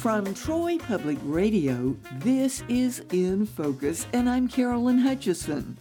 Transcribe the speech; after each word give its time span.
From 0.00 0.32
Troy 0.32 0.78
Public 0.78 1.18
Radio, 1.24 1.94
this 2.20 2.64
is 2.70 3.02
In 3.12 3.44
Focus, 3.44 4.06
and 4.14 4.30
I'm 4.30 4.48
Carolyn 4.48 4.96
Hutchison. 4.96 5.76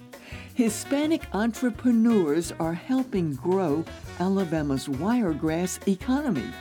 Hispanic 0.56 1.22
entrepreneurs 1.34 2.52
are 2.60 2.74
helping 2.74 3.36
grow 3.36 3.86
Alabama's 4.20 4.90
wiregrass 4.90 5.80
economy 5.88 6.52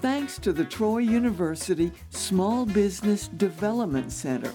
thanks 0.00 0.40
to 0.40 0.52
the 0.52 0.64
Troy 0.64 0.98
University 0.98 1.92
Small 2.10 2.66
Business 2.66 3.28
Development 3.28 4.10
Center. 4.10 4.52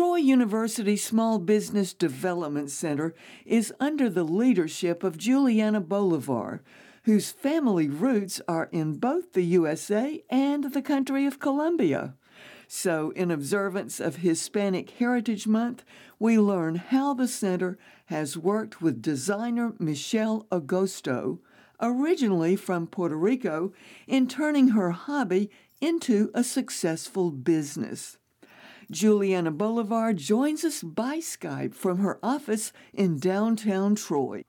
Troy 0.00 0.16
University 0.16 0.96
Small 0.96 1.38
Business 1.38 1.92
Development 1.92 2.70
Center 2.70 3.14
is 3.44 3.70
under 3.78 4.08
the 4.08 4.24
leadership 4.24 5.04
of 5.04 5.18
Juliana 5.18 5.82
Bolivar, 5.82 6.62
whose 7.02 7.32
family 7.32 7.86
roots 7.86 8.40
are 8.48 8.70
in 8.72 8.94
both 8.94 9.34
the 9.34 9.42
USA 9.42 10.24
and 10.30 10.72
the 10.72 10.80
country 10.80 11.26
of 11.26 11.38
Colombia. 11.38 12.14
So, 12.66 13.10
in 13.10 13.30
observance 13.30 14.00
of 14.00 14.16
Hispanic 14.16 14.88
Heritage 14.88 15.46
Month, 15.46 15.84
we 16.18 16.38
learn 16.38 16.76
how 16.76 17.12
the 17.12 17.28
center 17.28 17.76
has 18.06 18.38
worked 18.38 18.80
with 18.80 19.02
designer 19.02 19.74
Michelle 19.78 20.46
Agosto, 20.50 21.40
originally 21.78 22.56
from 22.56 22.86
Puerto 22.86 23.16
Rico, 23.16 23.74
in 24.06 24.28
turning 24.28 24.68
her 24.68 24.92
hobby 24.92 25.50
into 25.78 26.30
a 26.32 26.42
successful 26.42 27.30
business. 27.30 28.16
Juliana 28.90 29.52
Bolivar 29.52 30.12
joins 30.12 30.64
us 30.64 30.82
by 30.82 31.18
Skype 31.18 31.74
from 31.74 31.98
her 31.98 32.18
office 32.24 32.72
in 32.92 33.20
downtown 33.20 33.94
Troy. 33.94 34.42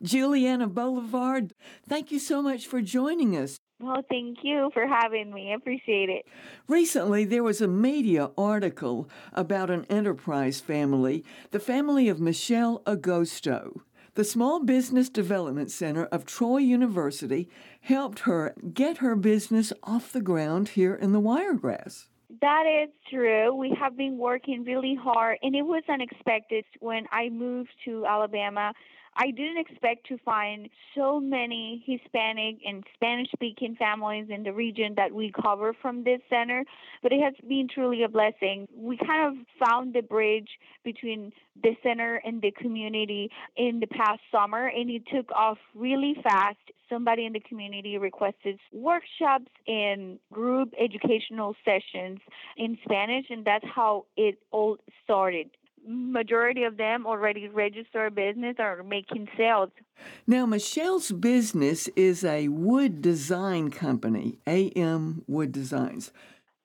Juliana 0.00 0.68
Bolivar, 0.68 1.42
thank 1.88 2.12
you 2.12 2.20
so 2.20 2.40
much 2.40 2.68
for 2.68 2.80
joining 2.80 3.36
us. 3.36 3.58
Well, 3.80 4.04
thank 4.08 4.38
you 4.44 4.70
for 4.72 4.86
having 4.86 5.32
me. 5.32 5.50
I 5.50 5.56
appreciate 5.56 6.08
it. 6.08 6.24
Recently, 6.68 7.24
there 7.24 7.42
was 7.42 7.60
a 7.60 7.66
media 7.66 8.30
article 8.38 9.08
about 9.32 9.70
an 9.70 9.86
enterprise 9.90 10.60
family, 10.60 11.24
the 11.50 11.60
family 11.60 12.08
of 12.08 12.20
Michelle 12.20 12.80
Agosto. 12.86 13.80
The 14.14 14.24
Small 14.24 14.64
Business 14.64 15.08
Development 15.08 15.70
Center 15.70 16.06
of 16.06 16.24
Troy 16.24 16.58
University 16.58 17.48
helped 17.80 18.20
her 18.20 18.54
get 18.72 18.98
her 18.98 19.16
business 19.16 19.72
off 19.82 20.12
the 20.12 20.20
ground 20.20 20.70
here 20.70 20.94
in 20.94 21.12
the 21.12 21.20
Wiregrass. 21.20 22.08
That 22.40 22.64
is 22.66 22.90
true. 23.10 23.54
We 23.54 23.74
have 23.80 23.96
been 23.96 24.18
working 24.18 24.62
really 24.64 24.94
hard, 24.94 25.38
and 25.42 25.54
it 25.54 25.62
was 25.62 25.82
unexpected 25.88 26.64
when 26.80 27.06
I 27.10 27.30
moved 27.30 27.70
to 27.86 28.04
Alabama. 28.04 28.72
I 29.20 29.32
didn't 29.32 29.58
expect 29.58 30.06
to 30.06 30.18
find 30.18 30.68
so 30.96 31.18
many 31.18 31.82
Hispanic 31.84 32.58
and 32.64 32.84
Spanish 32.94 33.28
speaking 33.32 33.74
families 33.74 34.28
in 34.30 34.44
the 34.44 34.52
region 34.52 34.94
that 34.96 35.12
we 35.12 35.32
cover 35.32 35.74
from 35.82 36.04
this 36.04 36.20
center, 36.30 36.64
but 37.02 37.12
it 37.12 37.20
has 37.20 37.34
been 37.48 37.66
truly 37.72 38.04
a 38.04 38.08
blessing. 38.08 38.68
We 38.72 38.96
kind 38.96 39.26
of 39.26 39.66
found 39.66 39.92
the 39.92 40.02
bridge 40.02 40.48
between 40.84 41.32
the 41.60 41.76
center 41.82 42.22
and 42.24 42.40
the 42.40 42.52
community 42.52 43.28
in 43.56 43.80
the 43.80 43.88
past 43.88 44.20
summer, 44.30 44.68
and 44.68 44.88
it 44.88 45.02
took 45.12 45.32
off 45.32 45.58
really 45.74 46.14
fast. 46.22 46.58
Somebody 46.88 47.26
in 47.26 47.32
the 47.32 47.40
community 47.40 47.98
requested 47.98 48.60
workshops 48.72 49.50
and 49.66 50.20
group 50.32 50.72
educational 50.80 51.56
sessions 51.64 52.20
in 52.56 52.78
Spanish, 52.84 53.26
and 53.30 53.44
that's 53.44 53.66
how 53.74 54.06
it 54.16 54.38
all 54.52 54.78
started 55.02 55.50
majority 55.88 56.64
of 56.64 56.76
them 56.76 57.06
already 57.06 57.48
registered 57.48 58.14
business 58.14 58.56
or 58.58 58.82
making 58.82 59.28
sales. 59.36 59.70
Now, 60.26 60.46
Michelle's 60.46 61.10
business 61.10 61.88
is 61.88 62.24
a 62.24 62.48
wood 62.48 63.02
design 63.02 63.70
company, 63.70 64.38
AM 64.46 65.24
Wood 65.26 65.52
Designs. 65.52 66.12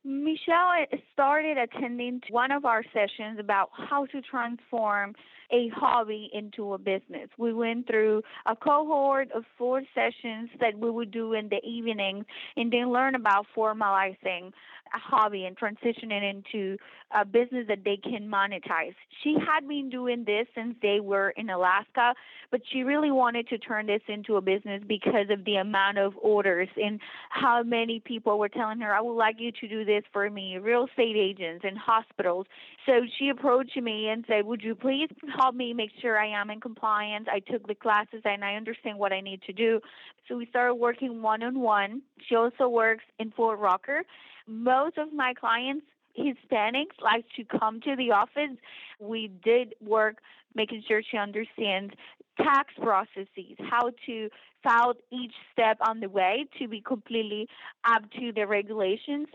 Michelle 0.03 0.85
started 1.13 1.57
attending 1.57 2.19
one 2.29 2.51
of 2.51 2.66
our 2.66 2.83
sessions 2.94 3.39
about 3.39 3.69
how 3.72 4.06
to 4.07 4.22
transform 4.22 5.16
a 5.53 5.69
hobby 5.69 6.29
into 6.33 6.73
a 6.73 6.77
business. 6.77 7.29
We 7.37 7.53
went 7.53 7.87
through 7.87 8.23
a 8.45 8.55
cohort 8.55 9.31
of 9.31 9.43
four 9.57 9.83
sessions 9.93 10.49
that 10.59 10.77
we 10.77 10.89
would 10.89 11.11
do 11.11 11.33
in 11.33 11.47
the 11.49 11.63
evenings 11.63 12.25
and 12.57 12.73
then 12.73 12.91
learn 12.91 13.15
about 13.15 13.45
formalizing 13.55 14.51
a 14.93 14.99
hobby 14.99 15.45
and 15.45 15.57
transitioning 15.57 16.29
into 16.29 16.77
a 17.15 17.25
business 17.25 17.65
that 17.67 17.83
they 17.83 17.97
can 17.97 18.29
monetize. 18.29 18.93
She 19.23 19.35
had 19.39 19.67
been 19.67 19.89
doing 19.89 20.23
this 20.25 20.47
since 20.55 20.75
they 20.81 20.99
were 20.99 21.31
in 21.31 21.49
Alaska, 21.49 22.13
but 22.51 22.61
she 22.71 22.83
really 22.83 23.11
wanted 23.11 23.47
to 23.49 23.57
turn 23.57 23.87
this 23.87 24.01
into 24.07 24.35
a 24.35 24.41
business 24.41 24.81
because 24.87 25.27
of 25.29 25.45
the 25.45 25.55
amount 25.55 25.97
of 25.97 26.13
orders 26.21 26.69
and 26.77 26.99
how 27.29 27.63
many 27.63 27.99
people 27.99 28.37
were 28.39 28.49
telling 28.49 28.79
her, 28.79 28.93
I 28.93 29.01
would 29.01 29.13
like 29.13 29.35
you 29.39 29.51
to 29.51 29.67
do 29.67 29.85
this 29.85 30.03
for 30.11 30.29
me, 30.29 30.57
real 30.57 30.85
estate 30.85 31.15
agents 31.15 31.63
and 31.67 31.77
hospitals. 31.77 32.45
So 32.85 33.01
she 33.17 33.29
approached 33.29 33.77
me 33.77 34.09
and 34.09 34.23
said, 34.27 34.45
Would 34.45 34.61
you 34.61 34.75
please 34.75 35.09
help 35.43 35.55
me 35.55 35.73
make 35.73 35.91
sure 36.01 36.17
I 36.17 36.27
am 36.27 36.49
in 36.49 36.61
compliance? 36.61 37.27
I 37.29 37.39
took 37.39 37.67
the 37.67 37.75
classes 37.75 38.21
and 38.23 38.45
I 38.45 38.55
understand 38.55 38.97
what 38.97 39.11
I 39.11 39.19
need 39.19 39.41
to 39.43 39.53
do. 39.53 39.81
So 40.27 40.37
we 40.37 40.45
started 40.45 40.75
working 40.75 41.21
one 41.21 41.43
on 41.43 41.59
one. 41.59 42.01
She 42.27 42.35
also 42.35 42.69
works 42.69 43.03
in 43.19 43.31
Fort 43.31 43.59
Rucker. 43.59 44.03
Most 44.47 44.97
of 44.97 45.11
my 45.11 45.33
clients 45.33 45.85
Hispanics 46.17 47.01
like 47.01 47.25
to 47.35 47.43
come 47.59 47.81
to 47.81 47.95
the 47.95 48.11
office. 48.11 48.57
We 48.99 49.31
did 49.43 49.73
work 49.81 50.17
making 50.55 50.83
sure 50.87 51.01
she 51.01 51.17
understands 51.17 51.93
tax 52.37 52.73
processes, 52.81 53.57
how 53.69 53.91
to 54.05 54.29
file 54.63 54.93
each 55.11 55.33
step 55.51 55.77
on 55.85 55.99
the 55.99 56.09
way 56.09 56.45
to 56.59 56.67
be 56.67 56.79
completely 56.79 57.47
up 57.83 58.03
to 58.11 58.31
the 58.31 58.45
regulations. 58.45 59.27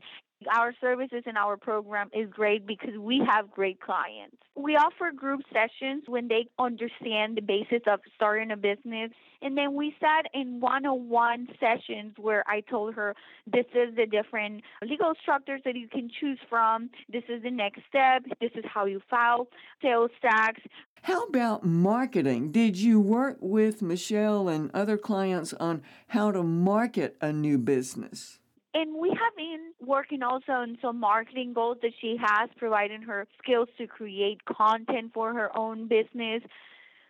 Our 0.53 0.73
services 0.81 1.25
and 1.27 1.37
our 1.37 1.57
program 1.57 2.11
is 2.13 2.31
great 2.31 2.65
because 2.65 2.97
we 2.97 3.21
have 3.29 3.51
great 3.51 3.81
clients. 3.81 4.37
We 4.55 4.77
offer 4.77 5.11
group 5.15 5.41
sessions 5.53 6.05
when 6.07 6.29
they 6.29 6.47
understand 6.61 7.37
the 7.37 7.43
basis 7.43 7.83
of 7.89 8.01
starting 8.15 8.53
a 8.53 8.57
business. 8.57 9.11
And 9.43 9.59
then 9.59 9.75
we 9.75 9.97
sat 10.01 10.27
in 10.35 10.61
one 10.61 10.87
on 10.87 11.09
one 11.09 11.49
sessions 11.59 12.15
where 12.19 12.45
I 12.47 12.61
told 12.61 12.95
her 12.95 13.17
this 13.47 13.67
is 13.75 13.97
the 13.97 14.07
different 14.07 14.63
legal 14.83 15.13
structures 15.21 15.61
that 15.65 15.75
you 15.75 15.89
can 15.89 16.09
choose 16.21 16.39
from. 16.49 16.91
This 17.13 17.25
is 17.29 17.43
the 17.43 17.51
next 17.51 17.81
step. 17.89 18.23
This 18.41 18.53
is 18.55 18.65
how 18.73 18.87
you 18.87 19.01
file 19.11 19.49
sales 19.83 20.13
tax. 20.23 20.61
How 21.03 21.25
about 21.25 21.65
marketing? 21.65 22.53
Did 22.53 22.77
you 22.77 23.01
work 23.01 23.39
with 23.41 23.83
Michelle 23.83 24.49
and 24.49 24.71
other 24.73 24.97
clients 24.99 25.53
on 25.55 25.83
how 26.09 26.31
to 26.31 26.45
market 26.45 27.17
a 27.21 27.33
new 27.33 27.59
business? 27.59 28.39
And 28.75 28.97
we 28.97 29.09
have 29.09 29.37
been 29.37 29.73
working 29.81 30.23
also 30.23 30.53
on 30.53 30.79
some 30.83 31.01
marketing 31.01 31.53
goals 31.55 31.79
that 31.83 31.93
she 32.01 32.17
has, 32.21 32.51
providing 32.57 33.03
her 33.03 33.27
skills 33.43 33.69
to 33.79 33.87
create 33.87 34.45
content 34.45 35.13
for 35.15 35.33
her 35.33 35.57
own 35.57 35.89
business, 35.89 36.43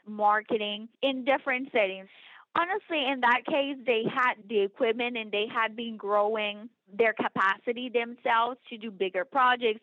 marketing 0.06 0.88
in 1.02 1.24
different 1.24 1.70
settings. 1.72 2.08
Honestly, 2.56 3.06
in 3.06 3.20
that 3.20 3.42
case, 3.46 3.76
they 3.86 4.04
had 4.12 4.34
the 4.48 4.60
equipment 4.60 5.16
and 5.16 5.30
they 5.30 5.46
had 5.52 5.76
been 5.76 5.96
growing 5.96 6.68
their 6.96 7.12
capacity 7.12 7.90
themselves 7.90 8.58
to 8.70 8.78
do 8.78 8.90
bigger 8.90 9.24
projects. 9.24 9.80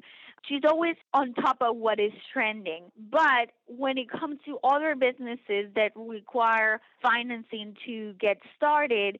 She's 0.47 0.63
always 0.67 0.95
on 1.13 1.33
top 1.33 1.57
of 1.61 1.75
what 1.75 1.99
is 1.99 2.11
trending. 2.33 2.85
But 3.11 3.51
when 3.67 3.97
it 3.97 4.09
comes 4.09 4.39
to 4.45 4.59
other 4.63 4.95
businesses 4.95 5.71
that 5.75 5.91
require 5.95 6.81
financing 7.01 7.75
to 7.85 8.13
get 8.19 8.37
started, 8.55 9.19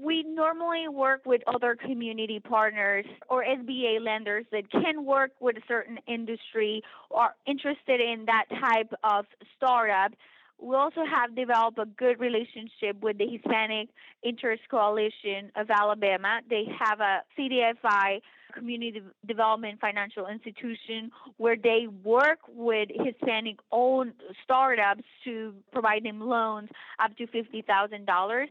we 0.00 0.22
normally 0.22 0.88
work 0.88 1.22
with 1.26 1.42
other 1.46 1.74
community 1.74 2.40
partners 2.40 3.04
or 3.28 3.44
SBA 3.44 4.00
lenders 4.00 4.44
that 4.52 4.70
can 4.70 5.04
work 5.04 5.32
with 5.40 5.56
a 5.56 5.62
certain 5.66 5.98
industry 6.06 6.82
or 7.10 7.34
interested 7.46 8.00
in 8.00 8.26
that 8.26 8.44
type 8.60 8.92
of 9.02 9.26
startup. 9.56 10.12
We 10.60 10.74
also 10.74 11.02
have 11.04 11.36
developed 11.36 11.78
a 11.78 11.86
good 11.86 12.18
relationship 12.18 13.00
with 13.00 13.18
the 13.18 13.26
Hispanic 13.26 13.88
Interest 14.22 14.62
Coalition 14.70 15.52
of 15.56 15.70
Alabama. 15.70 16.40
They 16.50 16.64
have 16.80 17.00
a 17.00 17.22
CDFI 17.38 18.20
community 18.54 19.02
development 19.26 19.80
financial 19.80 20.26
institution 20.26 21.10
where 21.36 21.56
they 21.56 21.86
work 22.02 22.40
with 22.48 22.88
Hispanic 22.92 23.58
owned 23.70 24.14
startups 24.42 25.04
to 25.24 25.54
provide 25.72 26.04
them 26.04 26.20
loans 26.20 26.68
up 26.98 27.16
to 27.18 27.26
$50,000. 27.26 28.46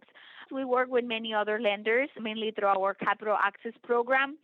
We 0.51 0.65
work 0.65 0.89
with 0.89 1.05
many 1.05 1.33
other 1.33 1.59
lenders, 1.59 2.09
mainly 2.19 2.51
through 2.51 2.67
our 2.67 2.93
capital 2.93 3.37
access 3.41 3.73
program. 3.83 4.37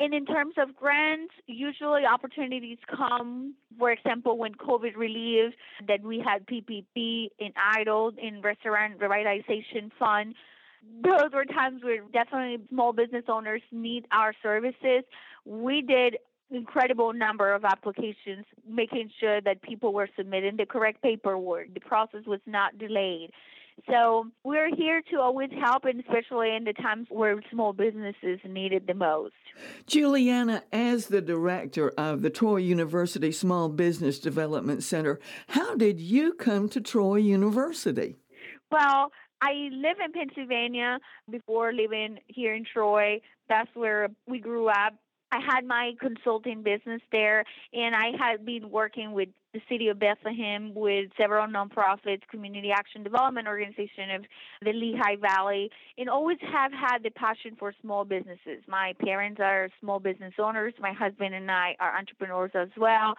And 0.00 0.14
in 0.14 0.26
terms 0.26 0.54
of 0.58 0.74
grants, 0.74 1.32
usually 1.46 2.04
opportunities 2.04 2.78
come, 2.88 3.54
for 3.78 3.92
example, 3.92 4.36
when 4.36 4.54
COVID 4.54 4.96
relief, 4.96 5.54
that 5.86 6.02
we 6.02 6.18
had 6.18 6.46
PPP 6.46 7.28
in 7.38 7.52
EIDL, 7.76 8.18
in 8.18 8.40
Restaurant 8.42 8.98
Revitalization 8.98 9.90
Fund. 9.98 10.34
Those 11.04 11.30
were 11.32 11.44
times 11.44 11.84
where 11.84 12.02
definitely 12.12 12.66
small 12.70 12.92
business 12.92 13.24
owners 13.28 13.62
need 13.70 14.06
our 14.10 14.34
services. 14.42 15.04
We 15.44 15.82
did 15.82 16.16
incredible 16.50 17.12
number 17.12 17.52
of 17.52 17.64
applications, 17.64 18.44
making 18.68 19.10
sure 19.20 19.40
that 19.40 19.62
people 19.62 19.92
were 19.92 20.08
submitting 20.16 20.56
the 20.56 20.66
correct 20.66 21.02
paperwork. 21.02 21.72
The 21.74 21.80
process 21.80 22.22
was 22.26 22.40
not 22.46 22.78
delayed. 22.78 23.30
So 23.90 24.26
we're 24.44 24.74
here 24.74 25.02
to 25.10 25.20
always 25.20 25.50
help, 25.60 25.84
and 25.84 26.00
especially 26.00 26.54
in 26.54 26.64
the 26.64 26.72
times 26.72 27.06
where 27.10 27.40
small 27.50 27.72
businesses 27.72 28.38
need 28.46 28.72
it 28.72 28.86
the 28.86 28.94
most. 28.94 29.32
Juliana, 29.86 30.62
as 30.72 31.06
the 31.06 31.20
director 31.20 31.92
of 31.98 32.22
the 32.22 32.30
Troy 32.30 32.56
University 32.56 33.32
Small 33.32 33.68
Business 33.68 34.18
Development 34.18 34.82
Center, 34.82 35.18
how 35.48 35.74
did 35.74 36.00
you 36.00 36.34
come 36.34 36.68
to 36.70 36.80
Troy 36.80 37.16
University? 37.16 38.16
Well, 38.70 39.10
I 39.40 39.68
live 39.72 39.96
in 40.04 40.12
Pennsylvania 40.12 40.98
before 41.28 41.72
living 41.72 42.18
here 42.28 42.54
in 42.54 42.64
Troy. 42.64 43.20
That's 43.48 43.70
where 43.74 44.08
we 44.26 44.38
grew 44.38 44.68
up. 44.68 44.94
I 45.32 45.40
had 45.40 45.64
my 45.64 45.92
consulting 45.98 46.62
business 46.62 47.00
there, 47.10 47.44
and 47.72 47.94
I 47.96 48.10
had 48.18 48.44
been 48.44 48.70
working 48.70 49.12
with 49.12 49.30
the 49.54 49.60
city 49.66 49.88
of 49.88 49.98
Bethlehem 49.98 50.74
with 50.74 51.08
several 51.16 51.46
nonprofits, 51.46 52.20
community 52.30 52.70
action 52.70 53.02
development 53.02 53.48
organization 53.48 54.10
of 54.14 54.24
the 54.62 54.72
Lehigh 54.74 55.16
Valley, 55.16 55.70
and 55.96 56.10
always 56.10 56.36
have 56.52 56.70
had 56.72 56.98
the 57.02 57.10
passion 57.10 57.56
for 57.58 57.72
small 57.80 58.04
businesses. 58.04 58.62
My 58.68 58.94
parents 59.02 59.40
are 59.42 59.70
small 59.80 60.00
business 60.00 60.34
owners. 60.38 60.74
My 60.78 60.92
husband 60.92 61.34
and 61.34 61.50
I 61.50 61.76
are 61.80 61.96
entrepreneurs 61.96 62.50
as 62.54 62.68
well. 62.76 63.14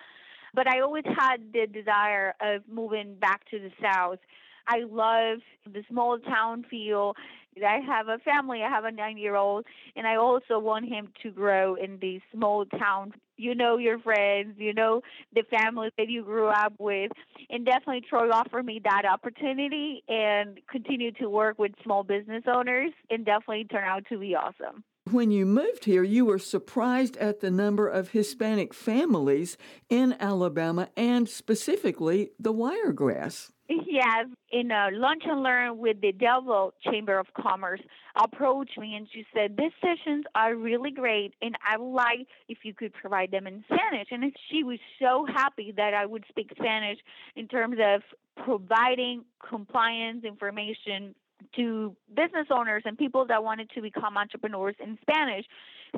But 0.53 0.67
I 0.67 0.81
always 0.81 1.05
had 1.05 1.37
the 1.51 1.65
desire 1.65 2.35
of 2.39 2.61
moving 2.71 3.15
back 3.15 3.41
to 3.49 3.57
the 3.57 3.71
South. 3.81 4.19
I 4.67 4.83
love 4.89 5.39
the 5.71 5.83
small 5.89 6.19
town 6.19 6.65
feel 6.69 7.15
I 7.61 7.79
have 7.85 8.07
a 8.07 8.17
family. 8.19 8.63
I 8.63 8.69
have 8.69 8.85
a 8.85 8.91
nine 8.91 9.17
year 9.17 9.35
old, 9.35 9.65
and 9.95 10.07
I 10.07 10.15
also 10.15 10.59
want 10.59 10.87
him 10.89 11.09
to 11.21 11.31
grow 11.31 11.75
in 11.75 11.99
the 11.99 12.19
small 12.33 12.65
town. 12.65 13.13
You 13.37 13.55
know 13.55 13.77
your 13.77 13.99
friends, 13.99 14.55
you 14.57 14.73
know 14.73 15.01
the 15.33 15.43
families 15.49 15.91
that 15.97 16.09
you 16.09 16.23
grew 16.23 16.47
up 16.47 16.73
with. 16.79 17.11
And 17.49 17.65
definitely, 17.65 18.01
Troy 18.07 18.29
offered 18.31 18.65
me 18.65 18.81
that 18.83 19.03
opportunity 19.05 20.03
and 20.07 20.59
continue 20.69 21.11
to 21.13 21.29
work 21.29 21.59
with 21.59 21.71
small 21.83 22.03
business 22.03 22.43
owners, 22.47 22.91
and 23.09 23.25
definitely 23.25 23.65
turn 23.65 23.83
out 23.83 24.05
to 24.09 24.17
be 24.17 24.35
awesome. 24.35 24.83
When 25.13 25.29
you 25.29 25.45
moved 25.45 25.85
here, 25.85 26.01
you 26.01 26.25
were 26.25 26.39
surprised 26.39 27.17
at 27.17 27.39
the 27.39 27.51
number 27.51 27.87
of 27.87 28.09
Hispanic 28.09 28.73
families 28.73 29.57
in 29.87 30.15
Alabama 30.19 30.89
and 30.97 31.29
specifically 31.29 32.31
the 32.39 32.51
Wiregrass. 32.51 33.51
Yes, 33.69 34.25
in 34.51 34.71
a 34.71 34.89
lunch 34.91 35.21
and 35.27 35.43
learn 35.43 35.77
with 35.77 36.01
the 36.01 36.13
Daleville 36.13 36.71
Chamber 36.83 37.19
of 37.19 37.27
Commerce, 37.39 37.81
approached 38.15 38.75
me 38.79 38.95
and 38.95 39.07
she 39.13 39.23
said, 39.35 39.55
These 39.55 39.73
sessions 39.81 40.25
are 40.33 40.55
really 40.55 40.89
great, 40.89 41.35
and 41.43 41.55
I 41.63 41.77
would 41.77 41.93
like 41.93 42.27
if 42.49 42.59
you 42.63 42.73
could 42.73 42.93
provide 42.93 43.29
them 43.29 43.45
in 43.45 43.63
Spanish. 43.65 44.07
And 44.09 44.35
she 44.49 44.63
was 44.63 44.79
so 44.99 45.27
happy 45.31 45.71
that 45.77 45.93
I 45.93 46.07
would 46.07 46.25
speak 46.27 46.53
Spanish 46.55 46.97
in 47.35 47.47
terms 47.47 47.77
of 47.79 48.01
providing 48.43 49.25
compliance 49.47 50.23
information 50.23 51.13
to 51.55 51.95
business 52.15 52.47
owners 52.51 52.83
and 52.85 52.97
people 52.97 53.25
that 53.27 53.43
wanted 53.43 53.69
to 53.71 53.81
become 53.81 54.17
entrepreneurs 54.17 54.75
in 54.83 54.97
Spanish. 55.01 55.45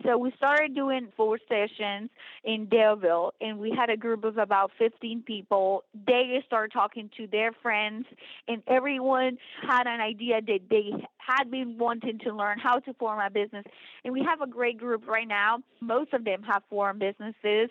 So 0.04 0.18
we 0.18 0.34
started 0.36 0.76
doing 0.76 1.08
four 1.16 1.40
sessions 1.48 2.10
in 2.44 2.68
Daleville, 2.68 3.32
and 3.40 3.60
we 3.60 3.72
had 3.72 3.90
a 3.90 3.96
group 3.96 4.26
of 4.26 4.38
about 4.38 4.72
15 4.78 5.24
people. 5.24 5.84
They 6.06 6.44
started 6.46 6.74
talking 6.74 7.10
to 7.16 7.28
their 7.28 7.54
friends, 7.62 8.06
and 8.48 8.62
everyone 8.68 9.38
had 9.66 9.88
an 9.88 10.02
idea 10.02 10.42
that 10.42 10.60
they 10.70 10.92
had 11.18 11.50
been 11.50 11.78
wanting 11.78 12.20
to 12.20 12.34
learn 12.34 12.60
how 12.60 12.80
to 12.80 12.94
form 12.96 13.20
a 13.20 13.30
business. 13.30 13.64
And 14.04 14.14
we 14.14 14.22
have 14.24 14.42
a 14.42 14.48
great 14.48 14.78
group 14.78 15.08
right 15.08 15.28
now. 15.28 15.60
Most 15.80 16.14
of 16.14 16.26
them 16.26 16.44
have 16.44 16.64
formed 16.70 17.00
businesses. 17.00 17.70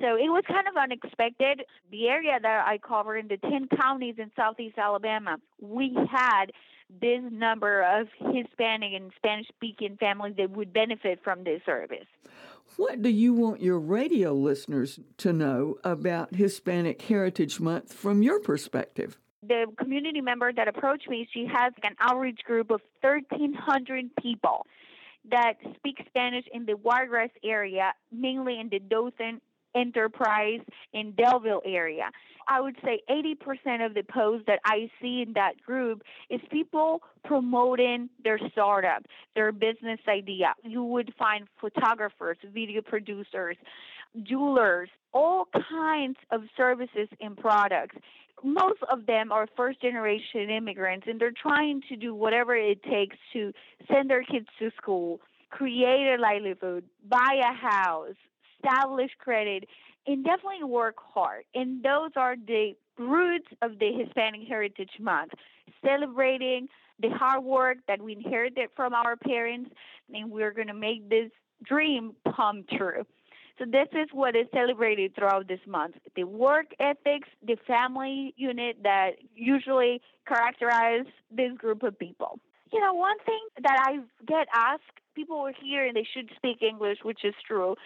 So 0.00 0.16
it 0.16 0.28
was 0.28 0.42
kind 0.46 0.66
of 0.68 0.76
unexpected. 0.76 1.62
The 1.90 2.08
area 2.08 2.38
that 2.40 2.64
I 2.66 2.78
cover 2.78 3.16
in 3.16 3.28
the 3.28 3.36
10 3.36 3.68
counties 3.80 4.16
in 4.18 4.30
southeast 4.36 4.76
Alabama, 4.76 5.38
we 5.60 5.96
had 6.10 6.46
this 7.00 7.20
number 7.30 7.82
of 7.82 8.08
Hispanic 8.18 8.92
and 8.94 9.12
Spanish 9.16 9.48
speaking 9.48 9.96
families 9.98 10.34
that 10.36 10.50
would 10.50 10.72
benefit 10.72 11.20
from 11.22 11.44
this 11.44 11.60
service. 11.64 12.06
What 12.76 13.02
do 13.02 13.08
you 13.08 13.34
want 13.34 13.60
your 13.60 13.78
radio 13.78 14.32
listeners 14.32 14.98
to 15.18 15.32
know 15.32 15.76
about 15.84 16.34
Hispanic 16.34 17.00
Heritage 17.02 17.60
Month 17.60 17.92
from 17.92 18.22
your 18.22 18.40
perspective? 18.40 19.18
The 19.46 19.66
community 19.78 20.20
member 20.20 20.52
that 20.52 20.68
approached 20.68 21.08
me, 21.08 21.28
she 21.32 21.46
has 21.46 21.72
an 21.82 21.94
outreach 22.00 22.40
group 22.44 22.70
of 22.70 22.80
1,300 23.02 24.16
people 24.16 24.66
that 25.30 25.54
speak 25.76 26.02
Spanish 26.06 26.44
in 26.52 26.66
the 26.66 26.76
Wiregrass 26.76 27.30
area, 27.44 27.92
mainly 28.10 28.58
in 28.58 28.68
the 28.70 28.78
Dothan 28.78 29.40
Enterprise 29.74 30.60
in 30.92 31.12
Daleville 31.12 31.62
area. 31.64 32.10
I 32.48 32.60
would 32.60 32.76
say 32.84 33.00
80% 33.10 33.84
of 33.84 33.94
the 33.94 34.02
posts 34.02 34.44
that 34.46 34.60
I 34.64 34.90
see 35.00 35.22
in 35.26 35.32
that 35.34 35.60
group 35.64 36.02
is 36.30 36.40
people 36.50 37.02
promoting 37.24 38.10
their 38.22 38.38
startup, 38.52 39.04
their 39.34 39.52
business 39.52 40.00
idea. 40.08 40.54
You 40.62 40.84
would 40.84 41.14
find 41.18 41.46
photographers, 41.60 42.36
video 42.52 42.82
producers, 42.82 43.56
jewelers, 44.22 44.88
all 45.12 45.48
kinds 45.70 46.16
of 46.30 46.42
services 46.56 47.08
and 47.20 47.36
products. 47.36 47.96
Most 48.42 48.80
of 48.90 49.06
them 49.06 49.32
are 49.32 49.48
first 49.56 49.80
generation 49.80 50.50
immigrants 50.50 51.06
and 51.08 51.20
they're 51.20 51.32
trying 51.32 51.82
to 51.88 51.96
do 51.96 52.14
whatever 52.14 52.54
it 52.54 52.82
takes 52.82 53.16
to 53.32 53.52
send 53.90 54.10
their 54.10 54.22
kids 54.22 54.46
to 54.58 54.70
school, 54.76 55.20
create 55.50 56.14
a 56.14 56.20
livelihood, 56.20 56.84
buy 57.08 57.40
a 57.40 57.54
house, 57.54 58.16
establish 58.64 59.10
credit, 59.18 59.68
and 60.06 60.24
definitely 60.24 60.64
work 60.64 60.96
hard. 60.98 61.44
And 61.54 61.82
those 61.82 62.10
are 62.16 62.36
the 62.36 62.74
roots 62.98 63.48
of 63.62 63.78
the 63.78 63.92
Hispanic 63.92 64.42
Heritage 64.46 64.90
Month, 65.00 65.32
celebrating 65.84 66.68
the 67.00 67.10
hard 67.10 67.42
work 67.42 67.78
that 67.88 68.00
we 68.00 68.12
inherited 68.12 68.68
from 68.76 68.94
our 68.94 69.16
parents, 69.16 69.70
and 70.12 70.30
we're 70.30 70.52
going 70.52 70.68
to 70.68 70.74
make 70.74 71.08
this 71.08 71.30
dream 71.64 72.14
come 72.36 72.64
true. 72.76 73.04
So 73.58 73.64
this 73.64 73.88
is 73.92 74.08
what 74.12 74.34
is 74.34 74.46
celebrated 74.52 75.14
throughout 75.14 75.46
this 75.46 75.60
month. 75.66 75.94
The 76.16 76.24
work 76.24 76.66
ethics, 76.80 77.28
the 77.46 77.56
family 77.66 78.34
unit 78.36 78.78
that 78.82 79.12
usually 79.34 80.00
characterize 80.26 81.06
this 81.30 81.52
group 81.56 81.84
of 81.84 81.96
people. 81.98 82.40
You 82.72 82.80
know, 82.80 82.94
one 82.94 83.18
thing 83.24 83.40
that 83.62 83.78
I 83.86 83.98
get 84.26 84.48
asked, 84.52 84.82
people 85.14 85.36
are 85.36 85.52
here 85.62 85.86
and 85.86 85.96
they 85.96 86.06
should 86.12 86.30
speak 86.34 86.62
English, 86.62 86.98
which 87.04 87.24
is 87.24 87.34
true 87.46 87.76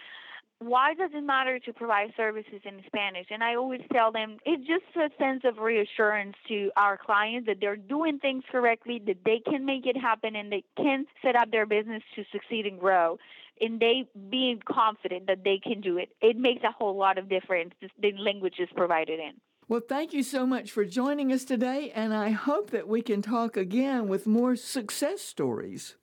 why 0.59 0.93
does 0.93 1.11
it 1.13 1.23
matter 1.23 1.57
to 1.59 1.73
provide 1.73 2.11
services 2.17 2.61
in 2.65 2.81
Spanish? 2.85 3.27
And 3.31 3.43
I 3.43 3.55
always 3.55 3.81
tell 3.93 4.11
them 4.11 4.37
it's 4.45 4.67
just 4.67 4.83
a 4.95 5.09
sense 5.17 5.43
of 5.45 5.57
reassurance 5.57 6.35
to 6.49 6.69
our 6.75 6.97
clients 6.97 7.47
that 7.47 7.57
they're 7.61 7.77
doing 7.77 8.19
things 8.19 8.43
correctly, 8.51 9.01
that 9.07 9.23
they 9.23 9.41
can 9.49 9.65
make 9.65 9.85
it 9.85 9.95
happen, 9.97 10.35
and 10.35 10.51
they 10.51 10.65
can 10.75 11.05
set 11.21 11.35
up 11.35 11.51
their 11.51 11.65
business 11.65 12.03
to 12.15 12.23
succeed 12.31 12.65
and 12.65 12.79
grow. 12.79 13.17
And 13.61 13.79
they 13.79 14.05
being 14.29 14.61
confident 14.69 15.27
that 15.27 15.43
they 15.43 15.59
can 15.61 15.81
do 15.81 15.97
it. 15.97 16.09
It 16.21 16.37
makes 16.37 16.63
a 16.63 16.71
whole 16.71 16.97
lot 16.97 17.17
of 17.17 17.29
difference. 17.29 17.73
The 18.01 18.11
language 18.17 18.55
is 18.59 18.69
provided 18.75 19.19
in. 19.19 19.33
Well, 19.69 19.81
thank 19.87 20.13
you 20.13 20.23
so 20.23 20.45
much 20.45 20.71
for 20.71 20.83
joining 20.83 21.31
us 21.31 21.45
today, 21.45 21.91
and 21.93 22.13
I 22.13 22.31
hope 22.31 22.71
that 22.71 22.87
we 22.87 23.01
can 23.01 23.21
talk 23.21 23.55
again 23.55 24.07
with 24.07 24.25
more 24.25 24.55
success 24.55 25.21
stories. 25.21 25.95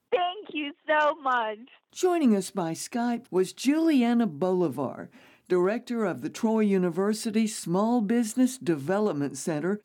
Thank 0.46 0.54
you 0.54 0.72
so 0.86 1.16
much. 1.16 1.58
Joining 1.92 2.36
us 2.36 2.52
by 2.52 2.70
Skype 2.72 3.24
was 3.32 3.52
Juliana 3.52 4.28
Bolivar, 4.28 5.10
Director 5.48 6.04
of 6.04 6.22
the 6.22 6.28
Troy 6.28 6.60
University 6.60 7.48
Small 7.48 8.00
Business 8.00 8.56
Development 8.56 9.36
Center. 9.36 9.80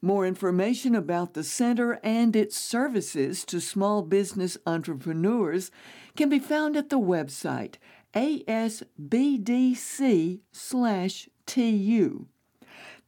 More 0.00 0.24
information 0.24 0.94
about 0.94 1.34
the 1.34 1.44
center 1.44 2.00
and 2.02 2.34
its 2.34 2.56
services 2.56 3.44
to 3.44 3.60
small 3.60 4.00
business 4.00 4.56
entrepreneurs 4.66 5.70
can 6.16 6.30
be 6.30 6.38
found 6.38 6.78
at 6.78 6.88
the 6.88 6.98
website 6.98 7.74
asbdc/tu. 8.14 8.78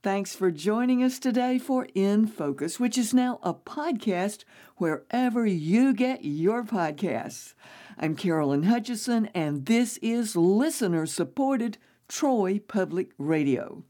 Thanks 0.03 0.35
for 0.35 0.51
joining 0.51 1.01
us 1.05 1.21
today 1.21 1.61
for 1.61 1.87
In 1.95 2.27
Focus, 2.27 2.81
which 2.81 2.99
is 2.99 3.15
now 3.15 3.39
a 3.41 3.55
podcast 3.55 4.43
wherever 4.77 5.47
you 5.47 5.95
get 5.95 6.25
your 6.25 6.65
podcasts. 6.65 7.55
I'm 7.97 8.17
Carolyn 8.17 8.65
Hutchison, 8.65 9.27
and 9.27 9.67
this 9.67 9.99
is 9.99 10.35
listener 10.35 11.07
supported 11.07 11.79
Troy 12.09 12.59
Public 12.59 13.13
Radio. 13.17 13.85